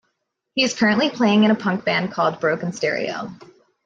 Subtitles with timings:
[0.55, 3.31] He is currently playing in a punk band called Broken Stereo.